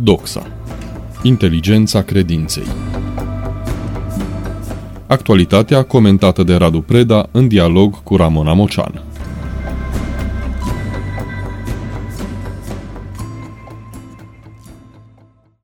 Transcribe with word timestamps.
Doxa. 0.00 0.46
Inteligența 1.22 2.02
credinței. 2.02 2.66
Actualitatea 5.06 5.82
comentată 5.82 6.42
de 6.42 6.54
Radu 6.54 6.80
Preda 6.80 7.28
în 7.32 7.48
dialog 7.48 8.02
cu 8.02 8.16
Ramona 8.16 8.52
Mocean. 8.52 9.02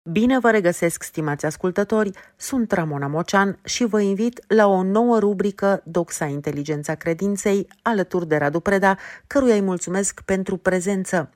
Bine 0.02 0.38
vă 0.38 0.50
regăsesc, 0.50 1.02
stimați 1.02 1.46
ascultători, 1.46 2.10
sunt 2.36 2.72
Ramona 2.72 3.06
Mocean 3.06 3.58
și 3.64 3.84
vă 3.84 4.00
invit 4.00 4.44
la 4.48 4.66
o 4.66 4.82
nouă 4.82 5.18
rubrică 5.18 5.82
Doxa 5.84 6.24
Inteligența 6.24 6.94
Credinței, 6.94 7.66
alături 7.82 8.28
de 8.28 8.36
Radu 8.36 8.60
Preda, 8.60 8.96
căruia 9.26 9.54
îi 9.54 9.60
mulțumesc 9.60 10.20
pentru 10.24 10.56
prezență. 10.56 11.30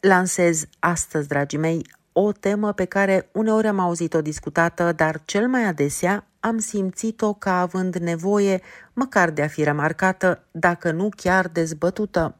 Lansez 0.00 0.64
astăzi, 0.78 1.28
dragii 1.28 1.58
mei, 1.58 1.86
o 2.16 2.32
temă 2.32 2.72
pe 2.72 2.84
care 2.84 3.28
uneori 3.32 3.66
am 3.66 3.78
auzit-o 3.78 4.22
discutată, 4.22 4.92
dar 4.92 5.20
cel 5.24 5.48
mai 5.48 5.64
adesea 5.64 6.26
am 6.40 6.58
simțit-o 6.58 7.32
ca 7.32 7.60
având 7.60 7.96
nevoie 7.96 8.60
măcar 8.92 9.30
de 9.30 9.42
a 9.42 9.46
fi 9.46 9.62
remarcată, 9.62 10.44
dacă 10.50 10.90
nu 10.90 11.08
chiar 11.16 11.48
dezbătută. 11.48 12.36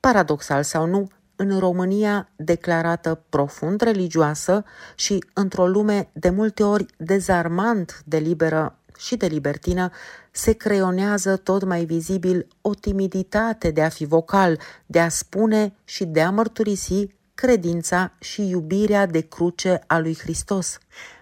Paradoxal 0.00 0.62
sau 0.62 0.86
nu, 0.86 1.08
în 1.36 1.58
România 1.58 2.28
declarată 2.36 3.22
profund 3.28 3.80
religioasă 3.80 4.64
și 4.94 5.24
într-o 5.32 5.66
lume 5.66 6.10
de 6.12 6.30
multe 6.30 6.62
ori 6.62 6.86
dezarmant 6.96 8.02
de 8.04 8.18
liberă 8.18 8.78
și 8.98 9.16
de 9.16 9.26
libertină, 9.26 9.90
se 10.30 10.52
creionează 10.52 11.36
tot 11.36 11.64
mai 11.64 11.84
vizibil 11.84 12.46
o 12.60 12.74
timiditate 12.74 13.70
de 13.70 13.82
a 13.82 13.88
fi 13.88 14.04
vocal, 14.04 14.58
de 14.86 15.00
a 15.00 15.08
spune 15.08 15.74
și 15.84 16.04
de 16.04 16.20
a 16.20 16.30
mărturisi 16.30 17.18
credința 17.40 18.12
și 18.20 18.48
iubirea 18.48 19.06
de 19.06 19.20
cruce 19.20 19.80
a 19.86 19.98
lui 19.98 20.16
Hristos. 20.18 20.78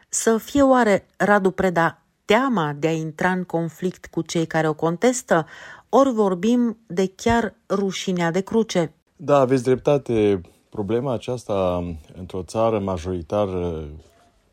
Să 0.09 0.37
fie 0.37 0.63
oare 0.63 1.07
Radu 1.17 1.51
Preda 1.51 2.03
teama 2.25 2.73
de 2.79 2.87
a 2.87 2.93
intra 2.93 3.31
în 3.31 3.45
conflict 3.45 4.07
cu 4.07 4.23
cei 4.23 4.47
care 4.47 4.69
o 4.69 4.75
contestă, 4.75 5.47
ori 5.89 6.13
vorbim 6.13 6.79
de 6.87 7.13
chiar 7.17 7.55
rușinea 7.71 8.31
de 8.31 8.41
cruce? 8.41 8.93
Da, 9.17 9.39
aveți 9.39 9.63
dreptate. 9.63 10.41
Problema 10.69 11.13
aceasta 11.13 11.85
într-o 12.19 12.43
țară 12.43 12.79
majoritar 12.79 13.49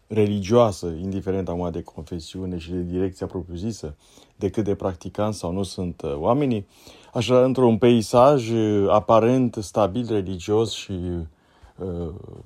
religioasă, 0.08 0.88
indiferent 0.88 1.50
acum 1.50 1.70
de 1.72 1.82
confesiune 1.82 2.58
și 2.58 2.72
de 2.72 2.82
direcția 2.82 3.28
propriu-zisă, 3.28 3.96
de 4.36 4.50
cât 4.50 4.64
de 4.64 4.76
practicanți 4.76 5.40
sau 5.40 5.52
nu 5.52 5.64
sunt 5.64 6.02
uh, 6.02 6.16
oamenii, 6.16 6.68
așa 7.14 7.44
într-un 7.44 7.78
peisaj 7.78 8.50
uh, 8.50 8.88
aparent 8.90 9.58
stabil 9.60 10.08
religios 10.10 10.72
și 10.72 10.92
uh, 10.92 11.20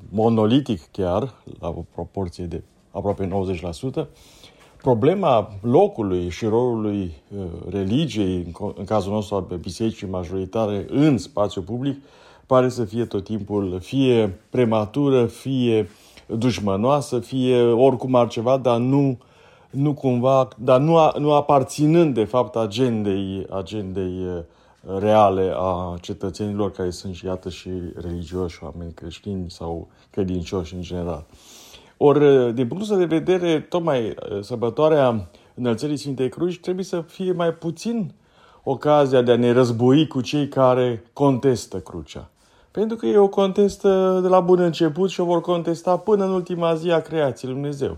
monolitic 0.10 0.82
chiar, 0.92 1.34
la 1.60 1.68
o 1.68 1.84
proporție 1.94 2.46
de 2.46 2.64
aproape 2.92 3.30
90%, 4.04 4.08
problema 4.82 5.50
locului 5.62 6.30
și 6.30 6.46
rolului 6.46 7.12
uh, 7.38 7.46
religiei, 7.70 8.36
în, 8.36 8.72
în 8.76 8.86
cazul 8.86 9.12
nostru 9.12 9.36
al 9.36 9.58
bisericii 9.62 10.08
majoritare, 10.08 10.86
în 10.90 11.18
spațiu 11.18 11.62
public, 11.62 12.04
pare 12.46 12.70
să 12.70 12.86
fie 12.86 13.06
tot 13.06 13.24
timpul 13.24 13.80
fie 13.80 14.40
prematură, 14.50 15.26
fie 15.26 15.90
dușmănoasă, 16.26 17.20
fie 17.20 17.62
oricum 17.62 18.16
altceva, 18.16 18.58
dar 18.58 18.78
nu, 18.78 19.18
nu 19.70 19.94
cumva, 19.94 20.48
dar 20.58 20.80
nu, 20.80 20.98
a, 20.98 21.14
nu 21.18 21.34
aparținând 21.34 22.14
de 22.14 22.24
fapt 22.24 22.56
agendei, 22.56 23.46
agendei 23.50 24.26
uh, 24.26 24.44
reale 25.00 25.54
a 25.56 25.96
cetățenilor 26.02 26.72
care 26.72 26.90
sunt 26.90 27.16
și 27.16 27.26
iată 27.26 27.50
și 27.50 27.70
religioși, 27.96 28.64
oameni 28.64 28.94
creștini 28.94 29.52
sau 29.52 29.88
credincioși 30.10 30.74
în 30.74 30.82
general. 30.82 31.26
Ori, 31.98 32.54
din 32.54 32.68
punctul 32.68 32.98
de 32.98 33.06
vedere, 33.06 33.60
tocmai 33.60 34.08
uh, 34.08 34.16
sărbătoarea 34.42 35.30
înălțării 35.54 35.98
Sfintei 35.98 36.30
Cruci 36.30 36.60
trebuie 36.60 36.86
să 36.86 37.02
fie 37.02 37.32
mai 37.32 37.54
puțin 37.54 38.14
ocazia 38.64 39.22
de 39.22 39.32
a 39.32 39.36
ne 39.36 39.52
război 39.52 40.08
cu 40.08 40.22
cei 40.22 40.48
care 40.48 41.04
contestă 41.14 41.78
crucea. 41.80 42.30
Pentru 42.72 42.98
că 42.98 43.06
ei 43.06 43.18
o 43.18 43.28
contestă 43.28 44.20
de 44.22 44.28
la 44.28 44.40
bun 44.40 44.60
început 44.60 45.10
și 45.10 45.20
o 45.20 45.26
vor 45.26 45.42
contesta 45.42 45.98
până 45.98 46.24
în 46.26 46.32
ultima 46.32 46.76
zi 46.76 46.92
a 46.92 47.02
creației 47.02 47.52
Lui 47.52 47.60
Dumnezeu. 47.62 47.98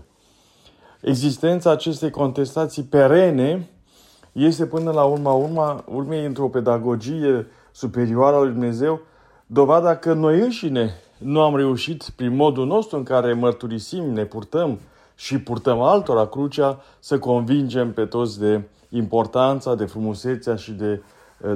Existența 1.00 1.70
acestei 1.70 2.10
contestații 2.10 2.82
perene 2.82 3.70
este 4.32 4.66
până 4.66 4.90
la 4.90 5.02
urma 5.02 5.32
urma, 5.32 5.84
urmei 5.86 6.24
într-o 6.24 6.48
pedagogie 6.48 7.46
superioară 7.72 8.36
a 8.36 8.40
lui 8.40 8.50
Dumnezeu, 8.50 9.00
dovada 9.46 9.96
că 9.96 10.12
noi 10.12 10.40
înșine 10.40 10.90
nu 11.18 11.40
am 11.40 11.56
reușit, 11.56 12.10
prin 12.16 12.36
modul 12.36 12.66
nostru 12.66 12.96
în 12.96 13.02
care 13.02 13.32
mărturisim, 13.32 14.12
ne 14.12 14.24
purtăm 14.24 14.78
și 15.14 15.38
purtăm 15.38 15.80
altora 15.80 16.26
crucea, 16.26 16.80
să 16.98 17.18
convingem 17.18 17.92
pe 17.92 18.04
toți 18.04 18.38
de 18.38 18.62
importanța, 18.88 19.74
de 19.74 19.84
frumusețea 19.84 20.56
și 20.56 20.70
de, 20.70 21.02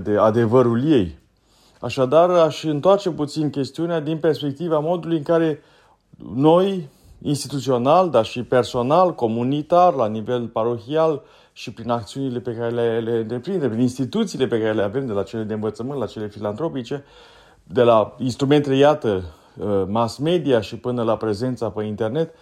de 0.03 0.17
adevărul 0.17 0.91
ei. 0.91 1.19
Așadar, 1.81 2.31
aș 2.31 2.65
întoarce 2.65 3.11
puțin 3.11 3.51
chestiunea 3.51 4.01
din 4.01 4.19
perspectiva 4.19 4.79
modului 4.79 5.17
în 5.17 5.23
care 5.23 5.63
noi, 6.35 6.89
instituțional, 7.23 8.11
dar 8.11 8.25
și 8.25 8.43
personal, 8.43 9.15
comunitar, 9.15 9.95
la 9.95 10.07
nivel 10.07 10.47
parohial 10.47 11.23
și 11.59 11.73
prin 11.73 11.91
acțiunile 11.91 12.41
pe 12.41 12.55
care 12.55 12.71
le, 12.71 13.01
le 13.01 13.17
întreprindem, 13.17 13.69
prin 13.69 13.81
instituțiile 13.81 14.47
pe 14.47 14.59
care 14.59 14.73
le 14.73 14.83
avem, 14.83 15.07
de 15.07 15.13
la 15.13 15.23
cele 15.23 15.43
de 15.43 15.55
învățământ 15.55 15.99
la 15.99 16.07
cele 16.07 16.29
filantropice, 16.29 17.05
de 17.63 17.83
la 17.83 18.15
instrumentele, 18.19 18.77
iată, 18.77 19.23
uh, 19.57 19.85
mass 19.87 20.17
media 20.19 20.61
și 20.61 20.77
până 20.77 21.03
la 21.03 21.17
prezența 21.17 21.71
pe 21.71 21.85
internet, 21.85 22.35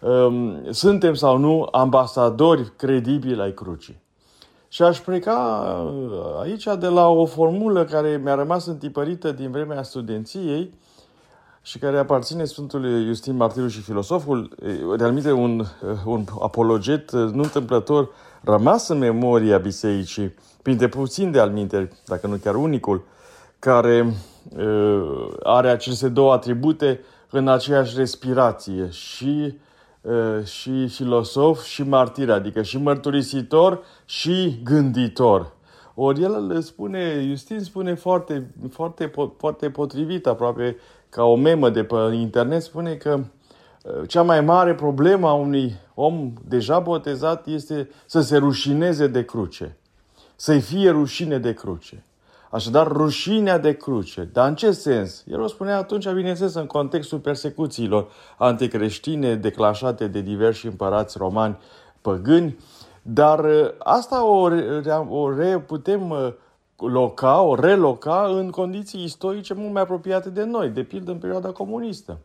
um, 0.00 0.56
suntem 0.70 1.14
sau 1.14 1.36
nu 1.36 1.68
ambasadori 1.72 2.72
credibili 2.76 3.40
ai 3.40 3.52
crucii. 3.52 4.00
Și 4.68 4.82
aș 4.82 4.98
pleca 4.98 5.66
uh, 5.84 6.40
aici 6.42 6.64
de 6.78 6.86
la 6.86 7.08
o 7.08 7.26
formulă 7.26 7.84
care 7.84 8.20
mi-a 8.22 8.34
rămas 8.34 8.66
întipărită 8.66 9.32
din 9.32 9.50
vremea 9.50 9.82
studenției 9.82 10.74
și 11.62 11.78
care 11.78 11.98
aparține 11.98 12.44
Sfântului 12.44 13.04
Justin 13.04 13.36
Martirul 13.36 13.68
și 13.68 13.80
filosoful, 13.80 14.56
realmente 14.96 15.32
un, 15.32 15.58
uh, 15.58 15.66
un 16.04 16.24
apologet 16.40 17.12
nu 17.12 17.42
întâmplător 17.42 18.10
rămas 18.46 18.88
în 18.88 18.98
memoria 18.98 19.58
bisericii, 19.58 20.34
printre 20.62 20.88
puțin 20.88 21.30
de 21.30 21.40
alminte, 21.40 21.88
dacă 22.06 22.26
nu 22.26 22.36
chiar 22.36 22.54
unicul, 22.54 23.04
care 23.58 24.12
uh, 24.56 25.28
are 25.42 25.68
aceste 25.68 26.08
două 26.08 26.32
atribute 26.32 27.00
în 27.30 27.48
aceeași 27.48 27.96
respirație 27.96 28.88
și, 28.90 29.58
uh, 30.00 30.44
și 30.44 30.88
filosof 30.88 31.64
și 31.64 31.82
martir, 31.82 32.30
adică 32.30 32.62
și 32.62 32.78
mărturisitor 32.78 33.82
și 34.04 34.60
gânditor. 34.64 35.54
Ori 35.94 36.22
el 36.22 36.60
spune, 36.60 37.26
Justin 37.28 37.60
spune 37.60 37.94
foarte, 37.94 38.54
foarte, 38.70 39.12
foarte 39.38 39.70
potrivit, 39.70 40.26
aproape 40.26 40.76
ca 41.08 41.24
o 41.24 41.36
memă 41.36 41.70
de 41.70 41.84
pe 41.84 41.96
internet, 42.12 42.62
spune 42.62 42.94
că 42.94 43.18
uh, 43.18 43.24
cea 44.06 44.22
mai 44.22 44.40
mare 44.40 44.74
problemă 44.74 45.28
a 45.28 45.32
unui 45.32 45.76
om 45.94 46.32
deja 46.48 46.78
botezat 46.78 47.46
este 47.46 47.90
să 48.06 48.20
se 48.20 48.36
rușineze 48.36 49.06
de 49.06 49.24
cruce. 49.24 49.76
Să-i 50.36 50.60
fie 50.60 50.90
rușine 50.90 51.38
de 51.38 51.54
cruce. 51.54 52.04
Așadar, 52.50 52.86
rușinea 52.86 53.58
de 53.58 53.76
cruce. 53.76 54.28
Dar 54.32 54.48
în 54.48 54.54
ce 54.54 54.70
sens? 54.70 55.24
El 55.26 55.40
o 55.40 55.46
spunea 55.46 55.78
atunci, 55.78 56.08
bineînțeles, 56.08 56.54
în 56.54 56.66
contextul 56.66 57.18
persecuțiilor 57.18 58.08
anticreștine 58.38 59.34
declanșate 59.34 60.06
de 60.06 60.20
diversi 60.20 60.66
împărați 60.66 61.18
romani 61.18 61.58
păgâni, 62.00 62.58
dar 63.02 63.44
uh, 63.44 63.70
asta 63.78 64.24
o, 64.24 64.48
o 65.08 65.34
re, 65.34 65.58
putem 65.58 66.10
uh, 66.10 66.32
loca, 66.76 67.40
o 67.40 67.54
reloca 67.54 68.26
în 68.34 68.50
condiții 68.50 69.04
istorice 69.04 69.54
mult 69.54 69.72
mai 69.72 69.82
apropiate 69.82 70.30
de 70.30 70.44
noi, 70.44 70.68
de 70.68 70.82
pildă 70.82 71.10
în 71.10 71.18
perioada 71.18 71.50
comunistă. 71.50 72.18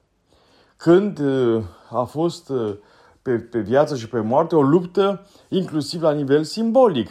Când 0.82 1.20
uh, 1.20 1.64
a 1.90 2.04
fost 2.04 2.52
pe, 3.22 3.32
pe 3.32 3.60
viață 3.60 3.96
și 3.96 4.10
pe 4.10 4.20
moarte 4.20 4.56
o 4.56 4.62
luptă 4.62 5.28
inclusiv 5.50 6.02
la 6.02 6.12
nivel 6.12 6.44
simbolic 6.44 7.10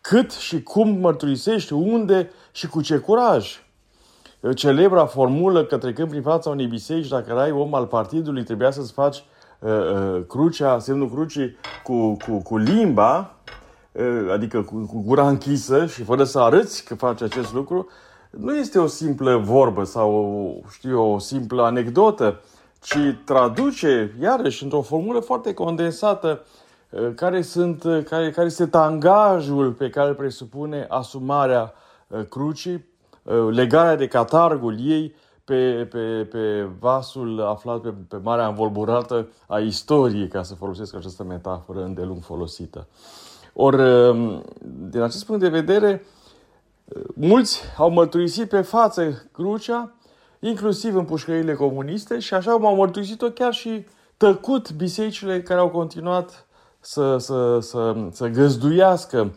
cât 0.00 0.30
și 0.32 0.62
cum 0.62 0.88
mărturisești, 0.88 1.72
unde 1.72 2.30
și 2.52 2.68
cu 2.68 2.80
ce 2.80 2.98
curaj. 2.98 3.62
Celebra 4.54 5.06
formulă 5.06 5.64
că 5.64 5.78
trecând 5.78 6.08
prin 6.08 6.22
fața 6.22 6.50
unei 6.50 6.66
biserici, 6.66 7.08
dacă 7.08 7.30
erai 7.30 7.50
om 7.50 7.74
al 7.74 7.86
partidului, 7.86 8.44
trebuia 8.44 8.70
să-ți 8.70 8.92
faci 8.92 9.24
uh, 9.58 9.70
uh, 9.70 10.22
crucea, 10.28 10.78
semnul 10.78 11.10
crucii 11.10 11.56
cu, 11.84 12.16
cu, 12.26 12.42
cu 12.42 12.56
limba, 12.56 13.34
uh, 13.92 14.30
adică 14.32 14.62
cu, 14.62 14.76
cu 14.76 15.02
gura 15.06 15.28
închisă 15.28 15.86
și 15.86 16.02
fără 16.02 16.24
să 16.24 16.38
arăți 16.38 16.84
că 16.84 16.94
faci 16.94 17.22
acest 17.22 17.52
lucru, 17.52 17.88
nu 18.30 18.56
este 18.56 18.78
o 18.78 18.86
simplă 18.86 19.36
vorbă 19.36 19.84
sau, 19.84 20.64
știu, 20.70 21.12
o 21.12 21.18
simplă 21.18 21.62
anecdotă, 21.62 22.40
ci 22.80 23.16
traduce, 23.24 24.14
iarăși, 24.20 24.62
într-o 24.62 24.82
formulă 24.82 25.20
foarte 25.20 25.54
condensată, 25.54 26.44
Uh, 26.90 27.14
care, 27.14 27.42
sunt, 27.42 27.84
uh, 27.84 28.04
care, 28.04 28.30
care 28.30 28.46
este 28.46 28.66
tangajul 28.66 29.72
pe 29.72 29.90
care 29.90 30.08
îl 30.08 30.14
presupune 30.14 30.86
asumarea 30.88 31.72
uh, 32.06 32.24
crucii, 32.28 32.86
legarea 33.50 33.96
de 33.96 34.06
catargul 34.06 34.76
ei 34.80 35.14
pe, 35.44 35.88
pe, 35.90 36.28
pe 36.30 36.68
vasul 36.78 37.42
aflat 37.42 37.80
pe, 37.80 37.94
pe 38.08 38.16
marea 38.22 38.46
învolburată 38.46 39.28
a 39.46 39.58
istoriei, 39.58 40.28
ca 40.28 40.42
să 40.42 40.54
folosesc 40.54 40.94
această 40.94 41.24
metaforă 41.24 41.84
îndelung 41.84 42.22
folosită. 42.22 42.86
Ori, 43.52 43.80
um, 43.80 44.44
din 44.90 45.00
acest 45.00 45.26
punct 45.26 45.40
de 45.40 45.48
vedere, 45.48 46.04
mulți 47.14 47.60
au 47.76 47.90
mărturisit 47.90 48.48
pe 48.48 48.60
față 48.60 49.28
crucea, 49.32 49.92
inclusiv 50.40 50.96
în 50.96 51.04
pușcările 51.04 51.54
comuniste, 51.54 52.18
și 52.18 52.34
așa 52.34 52.50
au 52.50 52.74
mărturisit-o 52.74 53.30
chiar 53.30 53.52
și 53.52 53.86
tăcut 54.16 54.72
bisericile 54.72 55.42
care 55.42 55.60
au 55.60 55.68
continuat 55.68 56.46
să, 56.80 57.16
să, 57.16 57.58
să, 57.60 57.96
să 58.10 58.26
găzduiască 58.26 59.34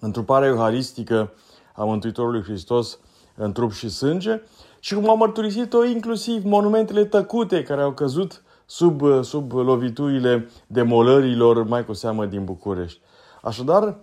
întruparea 0.00 0.48
euharistică 0.48 1.32
a 1.74 1.84
Mântuitorului 1.84 2.42
Hristos 2.42 2.98
în 3.34 3.52
trup 3.52 3.72
și 3.72 3.88
sânge 3.88 4.40
și 4.80 4.94
cum 4.94 5.08
au 5.08 5.16
mărturisit-o 5.16 5.84
inclusiv 5.84 6.44
monumentele 6.44 7.04
tăcute 7.04 7.62
care 7.62 7.82
au 7.82 7.92
căzut 7.92 8.42
sub, 8.66 9.02
sub 9.22 9.52
loviturile 9.52 10.48
demolărilor, 10.66 11.64
mai 11.64 11.84
cu 11.84 11.92
seamă 11.92 12.26
din 12.26 12.44
București. 12.44 13.00
Așadar, 13.42 13.96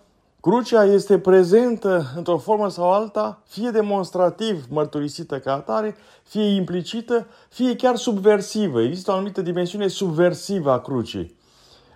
crucea 0.45 0.83
este 0.83 1.19
prezentă 1.19 2.05
într-o 2.15 2.37
formă 2.37 2.69
sau 2.69 2.91
alta, 2.91 3.41
fie 3.45 3.69
demonstrativ 3.69 4.65
mărturisită 4.69 5.39
ca 5.39 5.53
atare, 5.53 5.95
fie 6.23 6.43
implicită, 6.43 7.27
fie 7.49 7.75
chiar 7.75 7.95
subversivă. 7.95 8.81
Există 8.81 9.11
o 9.11 9.13
anumită 9.13 9.41
dimensiune 9.41 9.87
subversivă 9.87 10.71
a 10.71 10.79
crucii. 10.79 11.35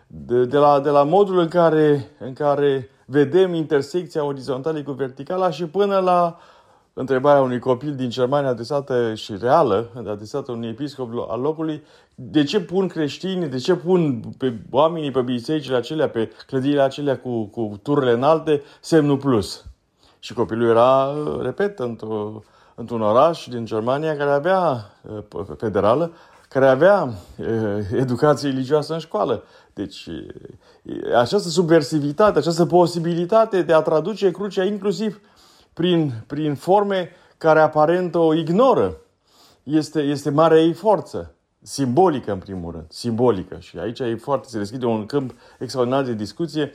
De, 0.08 0.46
de, 0.46 0.58
la, 0.58 0.80
de 0.80 0.90
la 0.90 1.04
modul 1.04 1.40
în 1.40 1.48
care, 1.48 2.12
în 2.20 2.34
care 2.34 2.90
vedem 3.06 3.54
intersecția 3.54 4.24
orizontală 4.24 4.84
cu 4.84 4.92
verticala 4.92 5.50
și 5.50 5.66
până 5.66 6.00
la 6.00 6.40
întrebarea 6.94 7.42
unui 7.42 7.60
copil 7.60 7.96
din 7.96 8.10
Germania 8.10 8.50
adresată 8.50 9.14
și 9.14 9.38
reală, 9.42 9.90
adresată 10.08 10.52
unui 10.52 10.68
episcop 10.68 11.10
al 11.30 11.42
locului, 11.42 11.84
de 12.16 12.44
ce 12.44 12.60
pun 12.60 12.88
creștini, 12.88 13.48
de 13.48 13.58
ce 13.58 13.76
pun 13.76 14.22
pe 14.38 14.54
oamenii 14.72 15.12
pe 15.12 15.22
bisericile 15.22 15.76
acelea, 15.76 16.10
pe 16.10 16.32
clădirile 16.48 16.82
acelea 16.82 17.18
cu, 17.18 17.44
cu 17.46 17.80
turile 17.84 18.12
înalte, 18.12 18.62
semnul 18.82 19.18
plus. 19.18 19.66
Și 20.20 20.34
copilul 20.34 20.70
era, 20.70 21.14
repet, 21.42 21.80
într-o, 21.80 22.44
într-un 22.76 23.02
oraș 23.02 23.48
din 23.48 23.66
Germania 23.66 24.18
care 24.18 24.32
avea, 24.32 24.94
federală, 25.58 26.12
care 26.50 26.68
avea 26.68 27.14
educație 27.94 28.50
religioasă 28.50 28.94
în 28.94 29.00
școală. 29.00 29.44
Deci, 29.74 30.08
această 31.20 31.50
subversivitate, 31.50 32.38
această 32.38 32.66
posibilitate 32.66 33.62
de 33.62 33.74
a 33.74 33.82
traduce 33.82 34.32
crucea 34.32 34.64
inclusiv 34.64 35.22
prin, 35.74 36.14
prin 36.28 36.56
forme 36.56 37.10
care 37.38 37.60
aparent 37.60 38.16
o 38.16 38.34
ignoră, 38.34 38.98
este, 39.64 40.02
este 40.02 40.30
marea 40.30 40.58
ei 40.58 40.74
forță. 40.74 41.34
Simbolică, 41.62 42.32
în 42.32 42.38
primul 42.38 42.72
rând. 42.72 42.86
Simbolică. 42.90 43.58
Și 43.60 43.78
aici 43.78 44.00
e 44.00 44.16
foarte, 44.16 44.48
se 44.48 44.58
deschide 44.58 44.86
un 44.86 45.06
câmp 45.06 45.34
extraordinar 45.60 46.04
de 46.04 46.14
discuție 46.14 46.72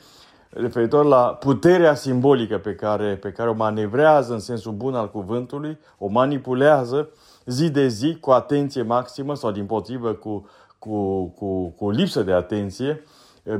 referitor 0.49 1.05
la 1.05 1.37
puterea 1.39 1.95
simbolică 1.95 2.57
pe 2.57 2.75
care, 2.75 3.15
pe 3.15 3.31
care 3.31 3.49
o 3.49 3.53
manevrează 3.53 4.33
în 4.33 4.39
sensul 4.39 4.71
bun 4.71 4.95
al 4.95 5.11
cuvântului, 5.11 5.77
o 5.97 6.07
manipulează 6.07 7.09
zi 7.45 7.69
de 7.69 7.87
zi 7.87 8.17
cu 8.19 8.31
atenție 8.31 8.81
maximă 8.81 9.35
sau 9.35 9.51
din 9.51 9.65
potrivă 9.65 10.13
cu, 10.13 10.49
cu, 10.79 11.25
cu, 11.25 11.69
cu 11.69 11.89
lipsă 11.89 12.23
de 12.23 12.31
atenție 12.31 13.03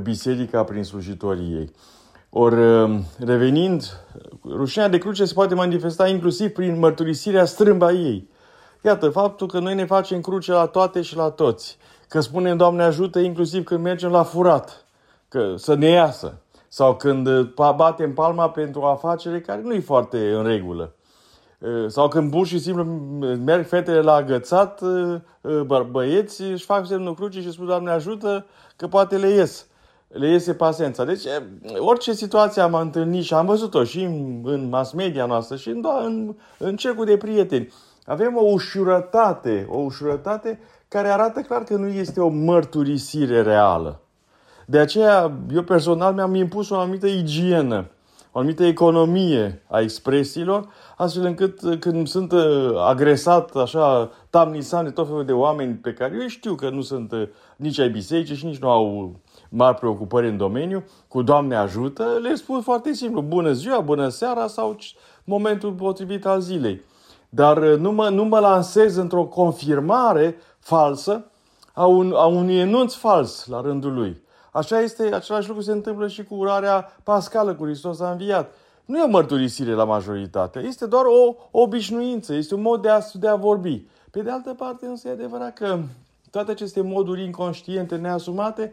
biserica 0.02 0.64
prin 0.64 0.84
slujitorii 0.84 1.52
ei. 1.52 1.70
Ori, 2.38 2.60
um, 2.60 3.04
revenind, 3.18 4.00
rușinea 4.48 4.88
de 4.88 4.98
cruce 4.98 5.24
se 5.24 5.32
poate 5.34 5.54
manifesta 5.54 6.08
inclusiv 6.08 6.50
prin 6.50 6.78
mărturisirea 6.78 7.44
strâmba 7.44 7.92
ei. 7.92 8.28
Iată, 8.84 9.08
faptul 9.08 9.46
că 9.46 9.58
noi 9.58 9.74
ne 9.74 9.84
facem 9.84 10.20
cruce 10.20 10.52
la 10.52 10.66
toate 10.66 11.02
și 11.02 11.16
la 11.16 11.30
toți, 11.30 11.78
că 12.08 12.20
spunem 12.20 12.56
Doamne 12.56 12.82
ajută 12.82 13.18
inclusiv 13.18 13.64
când 13.64 13.82
mergem 13.82 14.10
la 14.10 14.22
furat, 14.22 14.84
că 15.28 15.54
să 15.56 15.74
ne 15.74 15.86
iasă, 15.86 16.38
sau 16.68 16.96
când 16.96 17.26
uh, 17.26 17.72
batem 17.76 18.12
palma 18.12 18.50
pentru 18.50 18.80
o 18.80 18.86
afacere 18.86 19.40
care 19.40 19.60
nu 19.62 19.72
e 19.72 19.80
foarte 19.80 20.32
în 20.32 20.44
regulă. 20.44 20.94
Uh, 21.58 21.84
sau 21.88 22.08
când 22.08 22.30
pur 22.30 22.46
și 22.46 22.58
simplu 22.58 22.84
merg 23.44 23.66
fetele 23.66 24.00
la 24.00 24.14
agățat, 24.14 24.80
uh, 24.80 25.82
băieți 25.90 26.42
își 26.42 26.64
fac 26.64 26.86
semnul 26.86 27.14
cruce 27.14 27.40
și 27.40 27.52
spun 27.52 27.66
Doamne 27.66 27.90
ajută 27.90 28.46
că 28.76 28.86
poate 28.86 29.16
le 29.16 29.28
ies 29.28 29.66
le 30.08 30.28
iese 30.28 30.54
pasența. 30.54 31.04
Deci, 31.04 31.22
orice 31.78 32.12
situație 32.12 32.62
am 32.62 32.74
întâlnit 32.74 33.24
și 33.24 33.34
am 33.34 33.46
văzut-o 33.46 33.84
și 33.84 34.02
în, 34.02 34.40
în 34.44 34.68
mass 34.68 34.92
media 34.92 35.26
noastră 35.26 35.56
și 35.56 35.68
în, 35.68 35.84
în, 36.04 36.34
în 36.58 36.76
cercul 36.76 37.04
de 37.04 37.16
prieteni, 37.16 37.72
avem 38.04 38.36
o 38.36 38.44
ușurătate, 38.44 39.66
o 39.70 39.78
ușurătate 39.78 40.60
care 40.88 41.08
arată 41.08 41.40
clar 41.40 41.62
că 41.62 41.76
nu 41.76 41.86
este 41.86 42.20
o 42.20 42.28
mărturisire 42.28 43.42
reală. 43.42 44.00
De 44.66 44.78
aceea, 44.78 45.32
eu 45.54 45.62
personal 45.62 46.14
mi-am 46.14 46.34
impus 46.34 46.70
o 46.70 46.78
anumită 46.78 47.06
igienă, 47.06 47.90
o 48.32 48.38
anumită 48.38 48.64
economie 48.64 49.62
a 49.68 49.80
expresiilor, 49.80 50.68
astfel 50.96 51.24
încât 51.24 51.80
când 51.80 52.06
sunt 52.06 52.32
agresat 52.88 53.56
așa 53.56 54.10
tamnisan 54.30 54.84
de 54.84 54.90
tot 54.90 55.06
felul 55.06 55.24
de 55.24 55.32
oameni 55.32 55.74
pe 55.74 55.92
care 55.92 56.18
eu 56.20 56.26
știu 56.26 56.54
că 56.54 56.70
nu 56.70 56.80
sunt 56.80 57.12
nici 57.56 57.78
ai 57.78 57.88
bisericii 57.88 58.36
și 58.36 58.44
nici 58.44 58.58
nu 58.58 58.68
au 58.68 59.14
mari 59.48 59.76
preocupări 59.76 60.28
în 60.28 60.36
domeniu, 60.36 60.84
cu 61.08 61.22
Doamne 61.22 61.56
ajută, 61.56 62.18
le 62.22 62.34
spun 62.34 62.60
foarte 62.60 62.92
simplu, 62.92 63.20
bună 63.20 63.52
ziua, 63.52 63.80
bună 63.80 64.08
seara 64.08 64.46
sau 64.46 64.76
momentul 65.24 65.72
potrivit 65.72 66.26
al 66.26 66.40
zilei. 66.40 66.82
Dar 67.28 67.56
uh, 67.56 67.78
nu 67.78 67.92
mă, 67.92 68.08
nu 68.08 68.24
mă 68.24 68.38
lansez 68.38 68.96
într-o 68.96 69.24
confirmare 69.24 70.36
falsă 70.58 71.24
a, 71.72 71.86
un, 71.86 72.12
a 72.12 72.26
unui 72.26 72.58
enunț 72.58 72.94
fals 72.94 73.46
la 73.46 73.60
rândul 73.60 73.94
lui. 73.94 74.24
Așa 74.52 74.80
este, 74.80 75.14
același 75.14 75.48
lucru 75.48 75.62
se 75.62 75.72
întâmplă 75.72 76.08
și 76.08 76.24
cu 76.24 76.34
urarea 76.34 76.96
pascală 77.02 77.54
cu 77.54 77.64
Hristos 77.64 78.00
a 78.00 78.10
înviat. 78.10 78.54
Nu 78.84 78.98
e 78.98 79.02
o 79.02 79.08
mărturisire 79.08 79.72
la 79.72 79.84
majoritate, 79.84 80.58
este 80.58 80.86
doar 80.86 81.04
o 81.04 81.34
obișnuință, 81.50 82.34
este 82.34 82.54
un 82.54 82.60
mod 82.60 82.82
de 82.82 82.88
a, 82.88 82.98
de 83.12 83.28
a 83.28 83.34
vorbi. 83.34 83.86
Pe 84.10 84.22
de 84.22 84.30
altă 84.30 84.54
parte, 84.54 84.86
însă 84.86 85.08
e 85.08 85.10
adevărat 85.10 85.54
că 85.54 85.78
toate 86.30 86.50
aceste 86.50 86.80
moduri 86.80 87.24
inconștiente, 87.24 87.96
neasumate, 87.96 88.72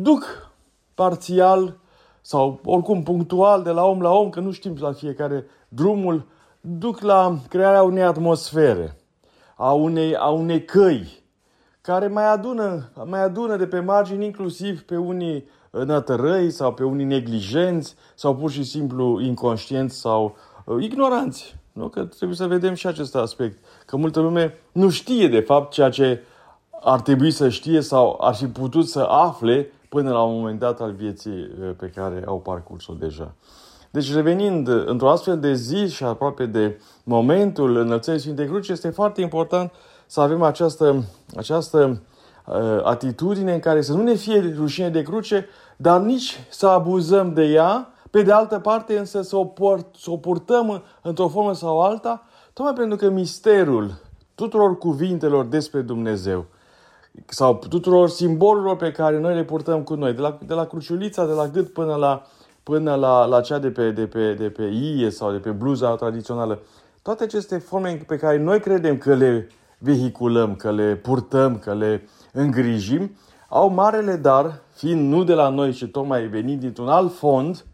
duc 0.00 0.50
parțial 0.94 1.76
sau 2.20 2.60
oricum 2.64 3.02
punctual 3.02 3.62
de 3.62 3.70
la 3.70 3.84
om 3.84 4.00
la 4.00 4.10
om, 4.10 4.30
că 4.30 4.40
nu 4.40 4.50
știm 4.50 4.76
la 4.80 4.92
fiecare 4.92 5.46
drumul, 5.68 6.26
duc 6.60 7.00
la 7.00 7.38
crearea 7.48 7.82
unei 7.82 8.02
atmosfere, 8.02 8.96
a 9.56 9.72
unei, 9.72 10.16
a 10.16 10.28
unei 10.28 10.64
căi, 10.64 11.22
care 11.80 12.06
mai 12.06 12.32
adună, 12.32 12.88
mai 13.04 13.22
adună 13.22 13.56
de 13.56 13.66
pe 13.66 13.80
margini 13.80 14.24
inclusiv 14.24 14.82
pe 14.82 14.96
unii 14.96 15.48
nătărăi 15.70 16.50
sau 16.50 16.72
pe 16.72 16.84
unii 16.84 17.04
neglijenți 17.04 17.94
sau 18.14 18.36
pur 18.36 18.50
și 18.50 18.62
simplu 18.62 19.20
inconștienți 19.20 19.96
sau 19.96 20.36
uh, 20.64 20.82
ignoranți. 20.82 21.56
Nu? 21.72 21.88
Că 21.88 22.04
trebuie 22.04 22.36
să 22.36 22.46
vedem 22.46 22.74
și 22.74 22.86
acest 22.86 23.14
aspect. 23.14 23.58
Că 23.86 23.96
multă 23.96 24.20
lume 24.20 24.54
nu 24.72 24.90
știe 24.90 25.28
de 25.28 25.40
fapt 25.40 25.72
ceea 25.72 25.90
ce 25.90 26.22
ar 26.80 27.00
trebui 27.00 27.30
să 27.30 27.48
știe 27.48 27.80
sau 27.80 28.18
ar 28.20 28.34
fi 28.34 28.46
putut 28.46 28.88
să 28.88 29.00
afle 29.00 29.72
până 29.88 30.10
la 30.10 30.22
un 30.22 30.38
moment 30.38 30.58
dat 30.58 30.80
al 30.80 30.92
vieții 30.92 31.30
uh, 31.30 31.70
pe 31.76 31.86
care 31.86 32.24
au 32.26 32.40
parcurs-o 32.40 32.92
deja. 32.92 33.34
Deci 33.90 34.14
revenind 34.14 34.68
într-o 34.68 35.10
astfel 35.10 35.38
de 35.38 35.54
zi 35.54 35.88
și 35.88 36.04
aproape 36.04 36.46
de 36.46 36.80
momentul 37.04 37.76
înălțării 37.76 38.20
Sfintei 38.20 38.46
Cruci, 38.46 38.68
este 38.68 38.90
foarte 38.90 39.20
important 39.20 39.72
să 40.06 40.20
avem 40.20 40.42
această, 40.42 41.04
această 41.36 42.02
uh, 42.46 42.54
atitudine 42.82 43.52
în 43.54 43.60
care 43.60 43.80
să 43.80 43.92
nu 43.92 44.02
ne 44.02 44.14
fie 44.14 44.54
rușine 44.56 44.88
de 44.88 45.02
cruce, 45.02 45.46
dar 45.76 46.00
nici 46.00 46.46
să 46.50 46.66
abuzăm 46.66 47.32
de 47.32 47.44
ea, 47.44 47.92
pe 48.10 48.22
de 48.22 48.32
altă 48.32 48.58
parte 48.58 48.98
însă 48.98 49.22
să 49.22 49.36
o, 49.36 49.44
port, 49.44 49.94
să 49.96 50.10
o 50.10 50.16
purtăm 50.16 50.82
într-o 51.02 51.28
formă 51.28 51.54
sau 51.54 51.80
alta, 51.80 52.22
tocmai 52.52 52.74
pentru 52.74 52.96
că 52.96 53.10
misterul 53.10 54.00
tuturor 54.34 54.78
cuvintelor 54.78 55.44
despre 55.44 55.80
Dumnezeu– 55.80 56.46
sau 57.26 57.58
tuturor 57.68 58.08
simbolurilor 58.08 58.76
pe 58.76 58.92
care 58.92 59.18
noi 59.18 59.34
le 59.34 59.44
purtăm 59.44 59.82
cu 59.82 59.94
noi, 59.94 60.12
de 60.12 60.20
la, 60.20 60.38
de 60.46 60.54
la 60.54 60.64
cruciulița, 60.64 61.26
de 61.26 61.32
la 61.32 61.46
gât 61.46 61.72
până 61.72 61.94
la, 61.94 62.22
până 62.62 62.94
la, 62.94 63.24
la 63.24 63.40
cea 63.40 63.58
de 63.58 63.70
pe, 63.70 63.90
de, 63.90 64.06
pe, 64.06 64.34
de 64.34 64.48
pe 64.50 64.62
ie 64.62 65.10
sau 65.10 65.32
de 65.32 65.38
pe 65.38 65.50
bluza 65.50 65.94
tradițională. 65.94 66.58
Toate 67.02 67.22
aceste 67.22 67.58
forme 67.58 68.02
pe 68.06 68.16
care 68.16 68.38
noi 68.38 68.60
credem 68.60 68.98
că 68.98 69.14
le 69.14 69.48
vehiculăm, 69.78 70.54
că 70.54 70.70
le 70.70 70.94
purtăm, 70.94 71.58
că 71.58 71.74
le 71.74 72.08
îngrijim, 72.32 73.16
au 73.48 73.68
marele 73.68 74.16
dar, 74.16 74.60
fiind 74.74 75.12
nu 75.12 75.24
de 75.24 75.34
la 75.34 75.48
noi, 75.48 75.72
ci 75.72 75.84
tocmai 75.84 76.26
venind 76.26 76.60
dintr-un 76.60 76.88
alt 76.88 77.14
fond 77.14 77.64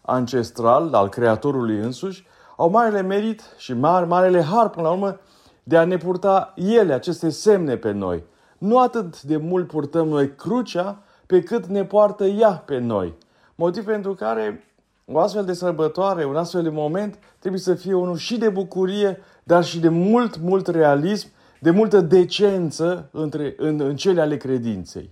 ancestral 0.00 0.94
al 0.94 1.08
Creatorului 1.08 1.78
însuși, 1.78 2.26
au 2.56 2.70
marele 2.70 3.02
merit 3.02 3.42
și 3.56 3.72
mare, 3.72 4.06
marele 4.06 4.42
har, 4.42 4.68
până 4.68 4.86
la 4.86 4.92
urmă, 4.92 5.20
de 5.62 5.76
a 5.76 5.84
ne 5.84 5.96
purta 5.96 6.52
ele, 6.56 6.92
aceste 6.92 7.30
semne 7.30 7.76
pe 7.76 7.90
noi– 7.90 8.22
nu 8.64 8.78
atât 8.78 9.22
de 9.22 9.36
mult 9.36 9.66
purtăm 9.66 10.08
noi 10.08 10.34
crucea, 10.34 11.02
pe 11.26 11.42
cât 11.42 11.66
ne 11.66 11.84
poartă 11.84 12.24
ea 12.24 12.50
pe 12.50 12.78
noi. 12.78 13.14
Motiv 13.54 13.84
pentru 13.84 14.14
care 14.14 14.64
o 15.04 15.18
astfel 15.18 15.44
de 15.44 15.52
sărbătoare, 15.52 16.24
un 16.24 16.36
astfel 16.36 16.62
de 16.62 16.68
moment, 16.68 17.18
trebuie 17.38 17.60
să 17.60 17.74
fie 17.74 17.94
unul 17.94 18.16
și 18.16 18.38
de 18.38 18.48
bucurie, 18.48 19.18
dar 19.42 19.64
și 19.64 19.80
de 19.80 19.88
mult, 19.88 20.40
mult 20.40 20.66
realism, 20.66 21.28
de 21.60 21.70
multă 21.70 22.00
decență 22.00 23.08
între, 23.12 23.54
în, 23.56 23.80
în 23.80 23.96
cele 23.96 24.20
ale 24.20 24.36
credinței. 24.36 25.10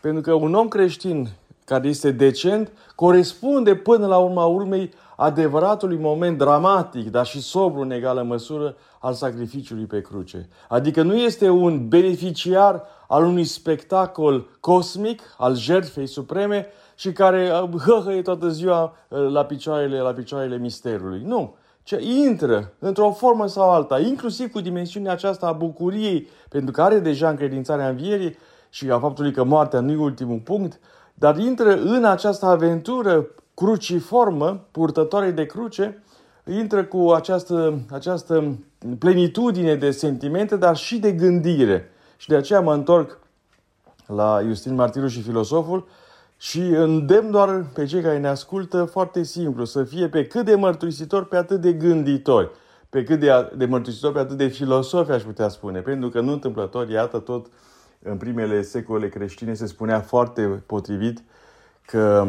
Pentru 0.00 0.20
că 0.20 0.32
un 0.32 0.54
om 0.54 0.68
creștin 0.68 1.28
care 1.64 1.88
este 1.88 2.10
decent 2.10 2.72
corespunde 2.94 3.74
până 3.74 4.06
la 4.06 4.18
urma 4.18 4.44
urmei 4.44 4.90
adevăratului 5.22 5.96
moment 5.96 6.38
dramatic, 6.38 7.10
dar 7.10 7.26
și 7.26 7.40
sobru 7.40 7.80
în 7.80 7.90
egală 7.90 8.22
măsură 8.22 8.76
al 8.98 9.12
sacrificiului 9.12 9.84
pe 9.84 10.00
cruce. 10.00 10.48
Adică 10.68 11.02
nu 11.02 11.16
este 11.16 11.48
un 11.48 11.88
beneficiar 11.88 12.82
al 13.08 13.24
unui 13.24 13.44
spectacol 13.44 14.46
cosmic, 14.60 15.22
al 15.38 15.56
jertfei 15.56 16.06
supreme 16.06 16.66
și 16.94 17.12
care 17.12 17.50
uh, 17.62 17.80
hăhăie 17.80 18.22
toată 18.22 18.48
ziua 18.48 18.96
uh, 19.08 19.28
la 19.30 19.44
picioarele, 19.44 20.00
la 20.00 20.12
picioarele 20.12 20.56
misterului. 20.56 21.22
Nu 21.24 21.54
ce 21.82 22.00
intră 22.02 22.72
într-o 22.78 23.10
formă 23.10 23.46
sau 23.46 23.70
alta, 23.70 24.00
inclusiv 24.00 24.52
cu 24.52 24.60
dimensiunea 24.60 25.12
aceasta 25.12 25.46
a 25.46 25.52
bucuriei, 25.52 26.28
pentru 26.48 26.72
că 26.72 26.82
are 26.82 26.98
deja 26.98 27.28
încredințarea 27.28 27.88
învierii 27.88 28.36
și 28.70 28.90
a 28.90 28.98
faptului 28.98 29.32
că 29.32 29.44
moartea 29.44 29.80
nu 29.80 29.92
e 29.92 29.96
ultimul 29.96 30.38
punct, 30.38 30.80
dar 31.14 31.38
intră 31.38 31.76
în 31.76 32.04
această 32.04 32.46
aventură 32.46 33.26
cruciformă, 33.54 34.66
purtătoare 34.70 35.30
de 35.30 35.46
cruce, 35.46 36.02
intră 36.46 36.84
cu 36.84 37.10
această, 37.10 37.78
această 37.90 38.58
plenitudine 38.98 39.74
de 39.74 39.90
sentimente, 39.90 40.56
dar 40.56 40.76
și 40.76 40.98
de 40.98 41.12
gândire. 41.12 41.90
Și 42.16 42.28
de 42.28 42.36
aceea 42.36 42.60
mă 42.60 42.74
întorc 42.74 43.18
la 44.06 44.40
Justin 44.46 44.74
Martirul 44.74 45.08
și 45.08 45.22
filosoful 45.22 45.88
și 46.36 46.60
îndemn 46.60 47.30
doar 47.30 47.66
pe 47.74 47.84
cei 47.84 48.00
care 48.00 48.18
ne 48.18 48.28
ascultă 48.28 48.84
foarte 48.84 49.22
simplu, 49.22 49.64
să 49.64 49.84
fie 49.84 50.08
pe 50.08 50.26
cât 50.26 50.44
de 50.44 50.54
mărturisitori, 50.54 51.28
pe 51.28 51.36
atât 51.36 51.60
de 51.60 51.72
gânditori, 51.72 52.50
pe 52.90 53.04
cât 53.04 53.20
de, 53.20 53.50
de 53.56 53.64
mărturisitori, 53.64 54.14
pe 54.14 54.20
atât 54.20 54.36
de 54.36 54.46
filosofi, 54.46 55.10
aș 55.10 55.22
putea 55.22 55.48
spune, 55.48 55.80
pentru 55.80 56.08
că 56.08 56.20
nu 56.20 56.32
întâmplător, 56.32 56.88
iată 56.88 57.18
tot 57.18 57.46
în 58.02 58.16
primele 58.16 58.62
secole 58.62 59.08
creștine 59.08 59.54
se 59.54 59.66
spunea 59.66 60.00
foarte 60.00 60.42
potrivit 60.66 61.22
că 61.86 62.26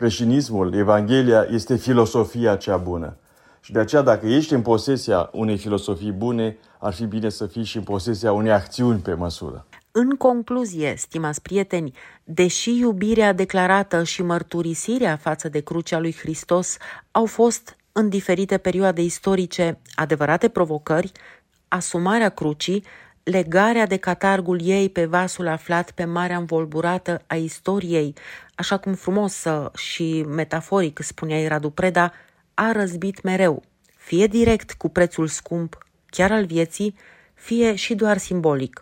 creștinismul, 0.00 0.74
Evanghelia, 0.74 1.46
este 1.50 1.76
filosofia 1.76 2.56
cea 2.56 2.76
bună. 2.76 3.16
Și 3.60 3.72
de 3.72 3.78
aceea, 3.78 4.02
dacă 4.02 4.26
ești 4.26 4.54
în 4.54 4.62
posesia 4.62 5.28
unei 5.32 5.56
filosofii 5.56 6.12
bune, 6.12 6.56
ar 6.78 6.92
fi 6.92 7.04
bine 7.04 7.28
să 7.28 7.46
fii 7.46 7.64
și 7.64 7.76
în 7.76 7.82
posesia 7.82 8.32
unei 8.32 8.52
acțiuni 8.52 8.98
pe 8.98 9.14
măsură. 9.14 9.66
În 9.90 10.10
concluzie, 10.10 10.94
stimați 10.96 11.42
prieteni, 11.42 11.92
deși 12.24 12.78
iubirea 12.78 13.32
declarată 13.32 14.02
și 14.02 14.22
mărturisirea 14.22 15.16
față 15.16 15.48
de 15.48 15.60
crucea 15.60 15.98
lui 15.98 16.14
Hristos 16.20 16.76
au 17.10 17.26
fost 17.26 17.76
în 17.92 18.08
diferite 18.08 18.58
perioade 18.58 19.02
istorice 19.02 19.78
adevărate 19.94 20.48
provocări, 20.48 21.12
asumarea 21.68 22.28
crucii, 22.28 22.84
legarea 23.30 23.86
de 23.86 23.96
catargul 23.96 24.60
ei 24.62 24.88
pe 24.88 25.04
vasul 25.04 25.46
aflat 25.46 25.90
pe 25.90 26.04
marea 26.04 26.36
învolburată 26.36 27.22
a 27.26 27.34
istoriei, 27.34 28.14
așa 28.54 28.76
cum 28.76 28.94
frumos 28.94 29.44
și 29.74 30.24
metaforic 30.28 31.00
spunea 31.02 31.48
Radu 31.48 31.70
Preda, 31.70 32.12
a 32.54 32.72
răzbit 32.72 33.22
mereu, 33.22 33.62
fie 33.96 34.26
direct 34.26 34.72
cu 34.72 34.88
prețul 34.88 35.26
scump, 35.26 35.78
chiar 36.06 36.32
al 36.32 36.44
vieții, 36.44 36.94
fie 37.34 37.74
și 37.74 37.94
doar 37.94 38.18
simbolic. 38.18 38.80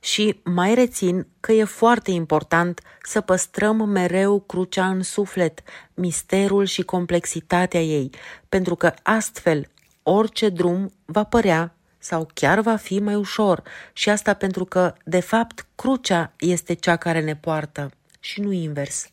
Și 0.00 0.40
mai 0.44 0.74
rețin 0.74 1.26
că 1.40 1.52
e 1.52 1.64
foarte 1.64 2.10
important 2.10 2.80
să 3.02 3.20
păstrăm 3.20 3.88
mereu 3.88 4.40
crucea 4.40 4.88
în 4.88 5.02
suflet, 5.02 5.62
misterul 5.94 6.64
și 6.64 6.82
complexitatea 6.82 7.82
ei, 7.82 8.10
pentru 8.48 8.74
că 8.74 8.94
astfel 9.02 9.66
orice 10.02 10.48
drum 10.48 10.92
va 11.04 11.24
părea 11.24 11.74
sau 12.00 12.28
chiar 12.34 12.60
va 12.60 12.76
fi 12.76 12.98
mai 12.98 13.14
ușor 13.14 13.62
și 13.92 14.10
asta 14.10 14.34
pentru 14.34 14.64
că, 14.64 14.94
de 15.04 15.20
fapt, 15.20 15.66
crucea 15.74 16.32
este 16.38 16.74
cea 16.74 16.96
care 16.96 17.20
ne 17.20 17.36
poartă 17.36 17.90
și 18.20 18.40
nu 18.40 18.52
invers. 18.52 19.06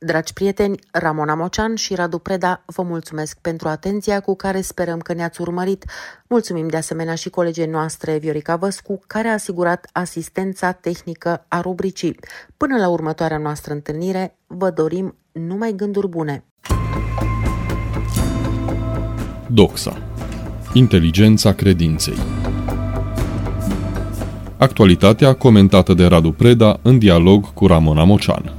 Dragi 0.00 0.32
prieteni, 0.32 0.78
Ramona 0.90 1.34
Mocean 1.34 1.74
și 1.74 1.94
Radu 1.94 2.18
Preda 2.18 2.62
vă 2.66 2.82
mulțumesc 2.82 3.38
pentru 3.38 3.68
atenția 3.68 4.20
cu 4.20 4.36
care 4.36 4.60
sperăm 4.60 4.98
că 4.98 5.12
ne-ați 5.12 5.40
urmărit. 5.40 5.84
Mulțumim 6.26 6.68
de 6.68 6.76
asemenea 6.76 7.14
și 7.14 7.30
colegii 7.30 7.66
noastre 7.66 8.18
Viorica 8.18 8.56
Văscu, 8.56 9.00
care 9.06 9.28
a 9.28 9.32
asigurat 9.32 9.88
asistența 9.92 10.72
tehnică 10.72 11.44
a 11.48 11.60
rubricii. 11.60 12.18
Până 12.56 12.76
la 12.76 12.88
următoarea 12.88 13.38
noastră 13.38 13.72
întâlnire, 13.72 14.36
vă 14.46 14.70
dorim 14.70 15.16
numai 15.32 15.72
gânduri 15.72 16.08
bune. 16.08 16.44
Doxa. 19.50 20.07
Inteligența 20.78 21.52
credinței. 21.52 22.14
Actualitatea 24.56 25.32
comentată 25.32 25.94
de 25.94 26.04
Radu 26.04 26.30
Preda 26.30 26.78
în 26.82 26.98
dialog 26.98 27.52
cu 27.54 27.66
Ramona 27.66 28.04
Mocean. 28.04 28.52